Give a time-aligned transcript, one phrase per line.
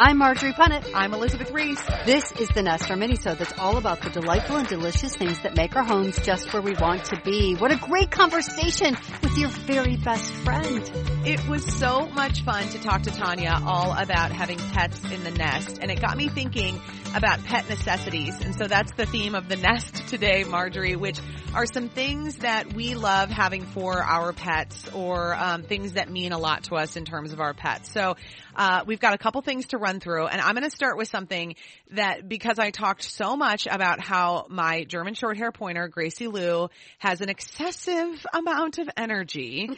[0.00, 0.88] I'm Marjorie Punnett.
[0.94, 1.82] I'm Elizabeth Ries.
[2.06, 5.56] This is the Nest, our minisode that's all about the delightful and delicious things that
[5.56, 7.56] make our homes just where we want to be.
[7.56, 10.88] What a great conversation with your very best friend.
[11.26, 15.32] It was so much fun to talk to Tanya all about having pets in the
[15.32, 16.80] nest, and it got me thinking
[17.16, 18.38] about pet necessities.
[18.40, 21.18] And so that's the theme of the nest today, Marjorie, which
[21.54, 26.30] are some things that we love having for our pets or um, things that mean
[26.30, 27.90] a lot to us in terms of our pets.
[27.90, 28.16] So
[28.54, 31.08] uh, we've got a couple things to run through, and I'm going to start with
[31.08, 31.54] something
[31.92, 37.20] that because I talked so much about how my German Shorthair Pointer Gracie Lou has
[37.20, 39.70] an excessive amount of energy.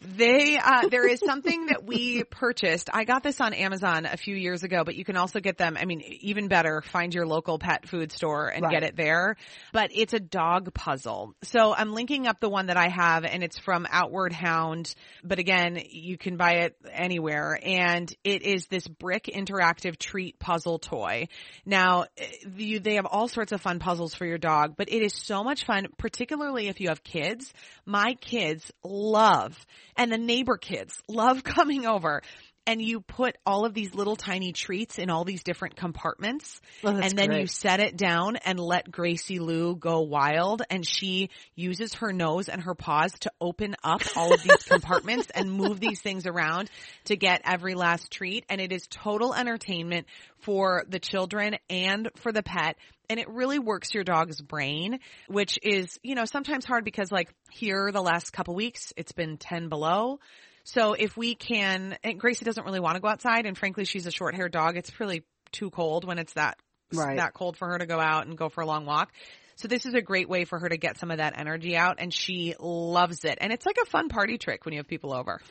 [0.00, 2.90] They uh, there is something that we purchased.
[2.92, 5.76] I got this on Amazon a few years ago, but you can also get them.
[5.80, 8.72] I mean, even better, find your local pet food store and Right.
[8.72, 9.36] get it there.
[9.72, 11.34] But it's a dog puzzle.
[11.42, 14.94] So I'm linking up the one that I have, and it's from Outward Hound.
[15.24, 20.78] But again, you can buy it anywhere, and it is this brick interactive treat puzzle
[20.78, 21.28] toy.
[21.64, 22.26] Now, eh,
[22.56, 25.42] you, they have all sorts of fun puzzles for your dog, but it is so
[25.42, 27.52] much fun, particularly if you have kids.
[27.84, 29.56] My kids love,
[29.96, 32.22] and the neighbor kids love coming over.
[32.66, 36.60] And you put all of these little tiny treats in all these different compartments.
[36.82, 40.62] Oh, and then you set it down and let Gracie Lou go wild.
[40.68, 45.28] And she uses her nose and her paws to open up all of these compartments
[45.34, 46.70] and move these things around
[47.04, 48.44] to get every last treat.
[48.48, 50.06] And it is total entertainment
[50.40, 52.76] for the children and for the pet.
[53.08, 57.32] And it really works your dog's brain, which is, you know, sometimes hard because like
[57.50, 60.18] here the last couple weeks, it's been 10 below.
[60.66, 64.06] So if we can, and Gracie doesn't really want to go outside, and frankly, she's
[64.06, 64.76] a short haired dog.
[64.76, 65.22] It's really
[65.52, 66.58] too cold when it's that
[66.92, 67.16] Right.
[67.16, 69.12] that cold for her to go out and go for a long walk.
[69.56, 71.96] So this is a great way for her to get some of that energy out,
[71.98, 73.38] and she loves it.
[73.40, 75.40] And it's like a fun party trick when you have people over.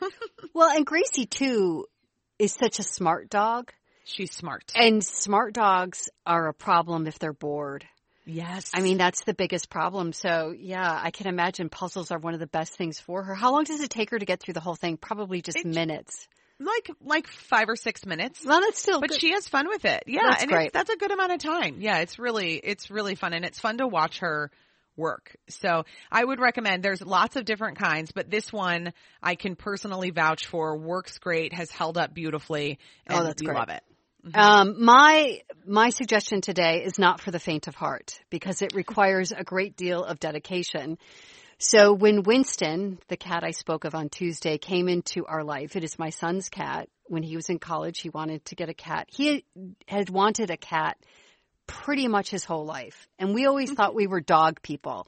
[0.54, 1.86] Well, and Gracie too
[2.38, 3.72] is such a smart dog.
[4.04, 4.72] She's smart.
[4.74, 7.84] And smart dogs are a problem if they're bored.
[8.26, 8.70] Yes.
[8.74, 10.12] I mean, that's the biggest problem.
[10.12, 13.34] So yeah, I can imagine puzzles are one of the best things for her.
[13.34, 14.96] How long does it take her to get through the whole thing?
[14.96, 16.26] Probably just It- minutes.
[16.58, 18.44] like like five or six minutes.
[18.44, 19.20] Well, that's still But good.
[19.20, 20.04] she has fun with it.
[20.06, 20.72] Yeah, That's and great.
[20.72, 21.76] That's a good amount of time.
[21.80, 24.50] Yeah, it's really it's really fun and it's fun to watch her
[24.96, 25.36] work.
[25.50, 30.10] So I would recommend there's lots of different kinds, but this one I can personally
[30.10, 33.58] vouch for works great, has held up beautifully, oh, and Oh, that's we great.
[33.58, 33.82] love it.
[34.34, 39.32] Um, my my suggestion today is not for the faint of heart because it requires
[39.32, 40.98] a great deal of dedication.
[41.58, 45.84] So when Winston, the cat I spoke of on Tuesday, came into our life, it
[45.84, 46.88] is my son's cat.
[47.08, 49.08] When he was in college, he wanted to get a cat.
[49.10, 49.44] He
[49.86, 50.98] had wanted a cat
[51.66, 53.08] pretty much his whole life.
[53.18, 55.06] And we always thought we were dog people.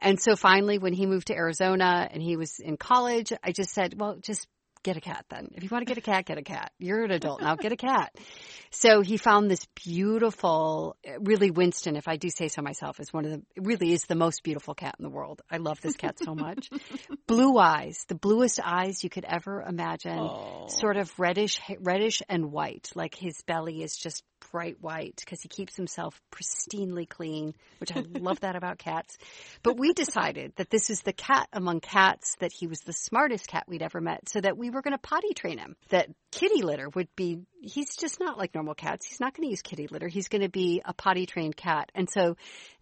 [0.00, 3.70] And so finally, when he moved to Arizona and he was in college, I just
[3.70, 4.46] said, well, just
[4.82, 5.48] get a cat then.
[5.54, 6.72] If you want to get a cat, get a cat.
[6.78, 8.14] You're an adult now, get a cat.
[8.70, 13.24] So he found this beautiful, really Winston, if I do say so myself, is one
[13.24, 15.40] of the, really is the most beautiful cat in the world.
[15.50, 16.68] I love this cat so much.
[17.26, 20.28] Blue eyes, the bluest eyes you could ever imagine.
[20.68, 22.90] Sort of reddish, reddish and white.
[22.94, 28.04] Like his belly is just bright white because he keeps himself pristinely clean, which I
[28.18, 29.16] love that about cats.
[29.62, 33.46] But we decided that this is the cat among cats that he was the smartest
[33.48, 35.76] cat we'd ever met, so that we were going to potty train him.
[35.90, 39.06] That kitty litter would be, he's just not like normal cats.
[39.06, 40.08] He's not going to use kitty litter.
[40.08, 41.90] He's going to be a potty trained cat.
[41.94, 42.36] And so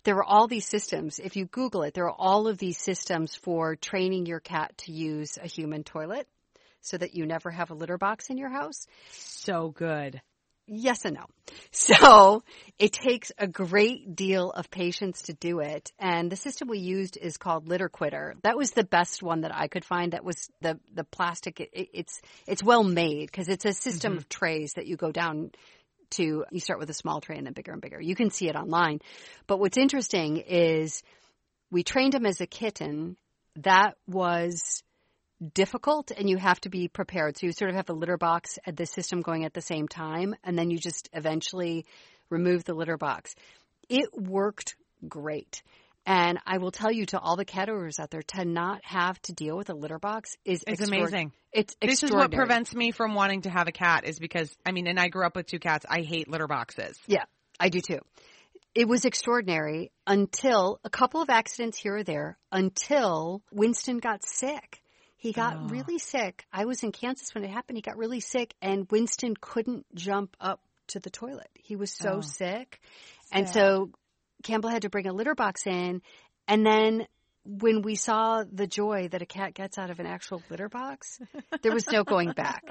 [0.04, 1.18] there are all these systems.
[1.18, 4.92] If you Google it, there are all of these systems for training your cat to
[4.92, 6.28] use a human toilet
[6.80, 8.86] so that you never have a litter box in your house.
[9.10, 10.20] So good.
[10.66, 11.26] Yes and no.
[11.70, 12.42] So
[12.78, 15.92] it takes a great deal of patience to do it.
[15.98, 18.34] And the system we used is called Litter Kwitter.
[18.42, 20.12] That was the best one that I could find.
[20.12, 21.60] That was the, the plastic.
[21.60, 24.18] It, it's, it's well made because it's a system mm-hmm.
[24.18, 25.52] of trays that you go down
[26.10, 28.00] to, you start with a small tray and then bigger and bigger.
[28.00, 29.00] You can see it online.
[29.46, 31.02] But what's interesting is
[31.70, 33.16] we trained him as a kitten.
[33.56, 34.82] That was
[35.54, 37.36] difficult and you have to be prepared.
[37.36, 39.88] So you sort of have the litter box and the system going at the same
[39.88, 41.84] time, and then you just eventually
[42.30, 43.34] remove the litter box.
[43.88, 44.76] It worked
[45.08, 45.62] great.
[46.08, 49.20] And I will tell you to all the cat owners out there to not have
[49.22, 51.32] to deal with a litter box is It's extraor- amazing.
[51.52, 54.70] It's This is what prevents me from wanting to have a cat is because I
[54.70, 55.84] mean, and I grew up with two cats.
[55.88, 56.96] I hate litter boxes.
[57.08, 57.24] Yeah,
[57.58, 57.98] I do too.
[58.74, 64.82] It was extraordinary until a couple of accidents here or there until Winston got sick.
[65.26, 65.68] He got Oh.
[65.68, 66.46] really sick.
[66.52, 67.78] I was in Kansas when it happened.
[67.78, 71.48] He got really sick and Winston couldn't jump up to the toilet.
[71.54, 72.20] He was so Oh.
[72.20, 72.80] sick.
[73.32, 73.90] And so
[74.44, 76.00] Campbell had to bring a litter box in.
[76.46, 77.08] And then
[77.44, 81.18] when we saw the joy that a cat gets out of an actual litter box,
[81.62, 82.62] there was no going back.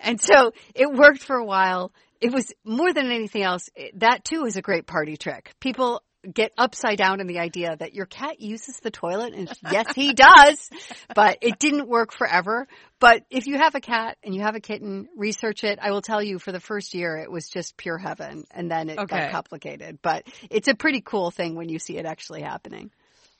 [0.00, 1.92] And so it worked for a while.
[2.20, 5.52] It was more than anything else, that too is a great party trick.
[5.60, 6.02] People
[6.32, 10.12] get upside down in the idea that your cat uses the toilet and yes he
[10.12, 10.70] does
[11.14, 12.66] but it didn't work forever
[13.00, 16.02] but if you have a cat and you have a kitten research it i will
[16.02, 19.18] tell you for the first year it was just pure heaven and then it Okay.
[19.18, 22.90] got complicated but it's a pretty cool thing when you see it actually happening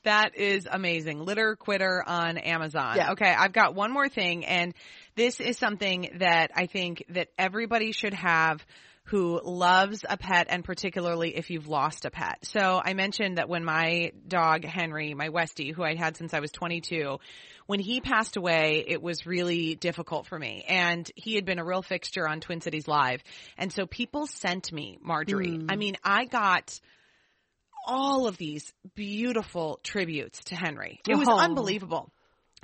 [0.05, 1.25] That is amazing.
[1.25, 2.97] Litter Kwitter on Amazon.
[2.97, 3.13] Yeah.
[3.13, 4.75] Okay, I've got one more thing and
[5.15, 8.67] this is something that I think that everybody should have
[9.05, 12.39] who loves a pet and particularly if you've lost a pet.
[12.43, 16.41] So I mentioned that when my dog Henry, my Westie, who I had since I
[16.41, 17.19] was 22,
[17.67, 20.65] when he passed away, it was really difficult for me.
[20.69, 23.23] And he had been a real fixture on Twin Cities Live.
[23.59, 25.57] And so people sent me Marjorie.
[25.57, 25.67] Hmm.
[25.69, 26.79] I mean, I got
[27.87, 31.01] all of these beautiful tributes to Henry.
[31.09, 31.39] It was Oh.
[31.39, 32.13] unbelievable.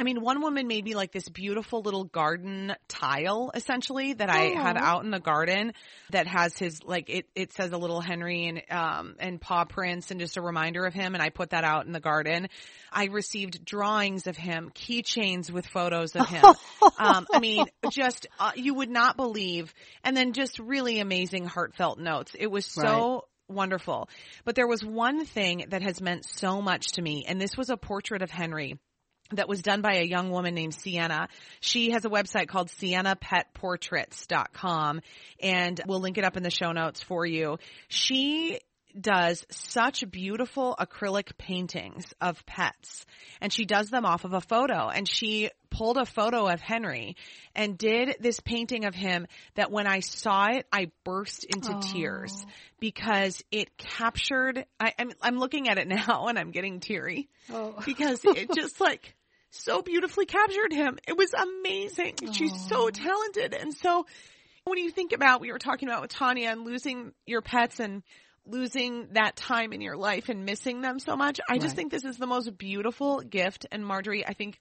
[0.01, 4.51] I mean, one woman made me like this beautiful little garden tile, essentially, that I
[4.51, 5.73] had out in the garden
[6.11, 10.13] that has his, like, it, it says a little Henry and, um, and paw prints
[10.13, 11.15] and just a reminder of him.
[11.15, 12.49] And I put that out in the garden.
[12.93, 16.45] I received drawings of him, keychains with photos of him.
[16.99, 19.75] um, I mean, just, uh, you would not believe.
[20.05, 22.37] And then just really amazing heartfelt notes.
[22.39, 24.09] It was so wonderful.
[24.45, 27.69] But there was one thing that has meant so much to me, and this was
[27.69, 28.79] a portrait of Henry
[29.33, 31.29] that was done by a young woman named Sienna.
[31.61, 35.01] She has a website called siennapetportraits.com
[35.41, 37.59] and we'll link it up in the show notes for you.
[37.89, 38.59] She
[38.99, 43.05] does such beautiful acrylic paintings of pets
[43.41, 47.17] and she does them off of a photo and she pulled a photo of Henry
[47.55, 52.47] and did this painting of him that when I saw it, I burst into tears
[52.81, 57.75] because it captured, I, I'm, I'm looking at it now and I'm getting teary oh.
[57.85, 59.15] because it just like
[59.51, 60.99] so beautifully captured him.
[61.07, 62.15] It was amazing.
[62.33, 63.55] She's so talented.
[63.55, 64.07] And so
[64.65, 68.03] when you think about, we were talking about with Tanya and losing your pets and
[68.47, 72.05] losing that time in your life and missing them so much, I just think this
[72.05, 73.67] is the most beautiful gift.
[73.71, 74.59] And Marjorie, I think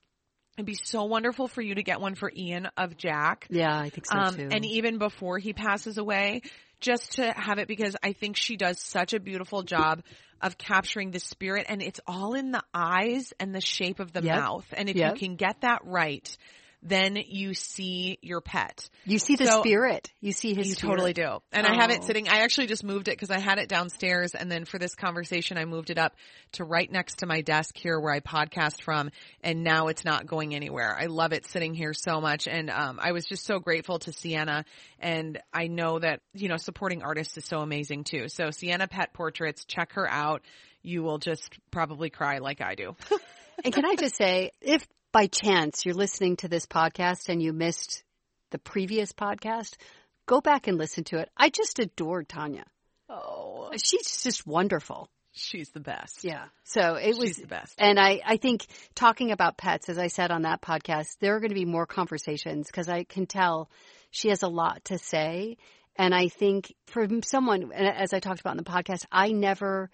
[0.56, 3.46] it'd be so wonderful for you to get one for Ian of Jack.
[3.48, 6.42] yeah i think so Um, too and even before he passes away,
[6.80, 10.02] just to have it because I think she does such a beautiful job
[10.40, 14.22] of capturing the spirit and it's all in the eyes and the shape of the
[14.22, 14.36] Yep.
[14.36, 14.66] mouth.
[14.76, 15.14] And if Yep.
[15.14, 16.36] you can get that right,
[16.82, 18.88] then you see your pet.
[19.04, 20.90] you see the so- spirit you see his You spirit.
[20.92, 21.38] totally do.
[21.52, 22.06] And I have it Oh.
[22.06, 24.94] sitting, I actually just moved it because I had it downstairs and then for this
[24.94, 26.14] conversation I moved it up
[26.52, 29.10] to right next to my desk here where I podcast from
[29.42, 30.96] and now it's not going anywhere.
[30.96, 34.12] I love it sitting here so much and um, I was just so grateful to
[34.12, 34.64] Sienna
[35.00, 38.28] and I know that, you know, supporting artists is so amazing too.
[38.28, 40.42] So Sienna Pet Portraits, check her out.
[40.82, 42.94] You will just probably cry like I do.
[43.64, 44.86] And can I just say, if
[45.18, 48.04] by chance you're listening to this podcast and you missed
[48.52, 49.74] the previous podcast,
[50.26, 51.28] go back and listen to it.
[51.36, 52.64] I just adored Tanya.
[53.08, 55.10] Oh, She's just wonderful.
[55.32, 56.22] she's the best.
[56.22, 56.44] Yeah.
[56.62, 57.74] So it was She's the best.
[57.78, 61.40] And I, I think talking about pets, as I said on that podcast, there are
[61.40, 63.72] going to be more conversations because I can tell
[64.12, 65.56] she has a lot to say.
[65.96, 69.90] And I think for someone, as I talked about in the podcast, I never,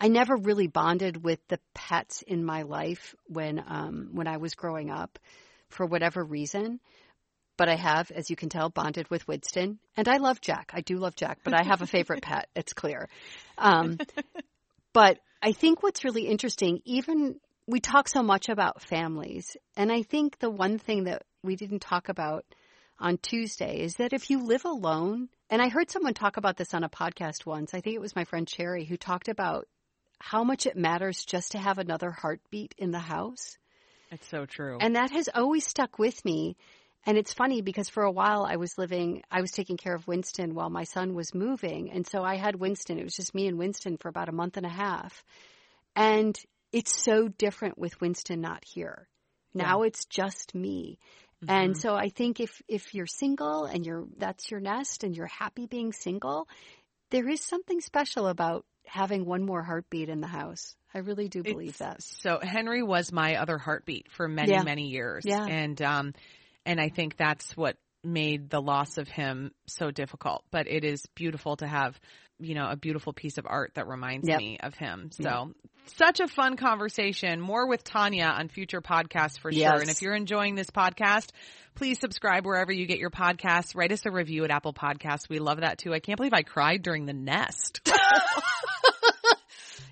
[0.00, 4.54] I never really bonded with the pets in my life when, um, when I was
[4.54, 5.18] growing up
[5.68, 6.80] for whatever reason.
[7.56, 9.78] But I have, as you can tell, bonded with Winston.
[9.96, 10.72] And I love Jack.
[10.74, 12.48] I do love Jack, but I have a favorite pet.
[12.56, 13.08] It's clear.
[13.56, 13.98] Um,
[14.92, 20.02] but I think what's really interesting, even we talk so much about families, and I
[20.02, 22.44] think the one thing that we didn't talk about
[22.98, 26.74] on Tuesday is that if you live alone, and I heard someone talk about this
[26.74, 29.66] on a podcast once, I think it was my friend Cherry who talked about
[30.24, 33.58] how much it matters just to have another heartbeat in the house.
[34.10, 34.78] It's so true.
[34.80, 36.56] And that has always stuck with me.
[37.04, 40.08] And it's funny because for a while I was living, I was taking care of
[40.08, 41.90] Winston while my son was moving.
[41.90, 42.98] And so I had Winston.
[42.98, 45.22] It was just me and Winston for about a month and a half.
[45.94, 46.34] And
[46.72, 49.08] it's so different with Winston not here.
[49.52, 50.98] Now it's just me.
[51.46, 51.80] And mm-hmm.
[51.80, 55.66] so I think if, if you're single and you're, that's your nest and you're happy
[55.66, 56.48] being single,
[57.10, 60.74] there is something special about having one more heartbeat in the house.
[60.94, 62.02] I really do believe It's- that.
[62.02, 64.62] So Henry was my other heartbeat for many, Yeah.
[64.62, 65.24] many years.
[65.26, 65.44] Yeah.
[65.46, 66.12] And um
[66.66, 70.44] and I think that's what made the loss of him so difficult.
[70.50, 71.98] But it is beautiful to have,
[72.40, 74.38] you know, a beautiful piece of art that reminds Yep.
[74.38, 75.10] me of him.
[75.12, 75.44] So Yeah.
[75.86, 77.40] such a fun conversation.
[77.40, 79.70] More with Tanya on future podcasts for Yes.
[79.70, 79.80] sure.
[79.80, 81.30] And if you're enjoying this podcast,
[81.74, 83.74] please subscribe wherever you get your podcasts.
[83.76, 85.28] Write us a review at Apple Podcasts.
[85.28, 85.92] We love that too.
[85.94, 87.80] I can't believe I cried during the nest.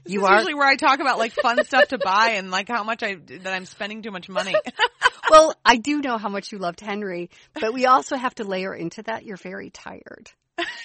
[0.05, 2.69] This You are usually where I talk about like fun stuff to buy and like
[2.69, 4.53] how much I that I'm spending too much money.
[5.31, 8.75] well, I do know how much you loved Henry, but we also have to layer
[8.75, 10.33] into that you're very tired.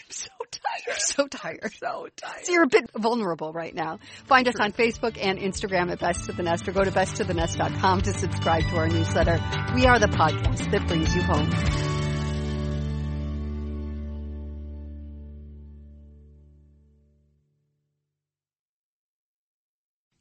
[0.08, 1.00] I'm so tired.
[1.00, 1.74] So tired.
[1.74, 2.46] So tired.
[2.46, 4.00] So you're a bit vulnerable right now.
[4.26, 8.02] Find us on Facebook and Instagram at Best to the Nest or go to besttothenest.com
[8.02, 9.40] to subscribe to our newsletter.
[9.76, 11.50] We are the podcast that brings you home.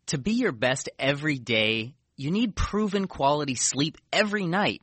[0.09, 4.83] To be your best every day, you need proven quality sleep every night.